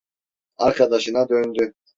Arkadaşına 0.57 1.29
döndü: 1.29 1.73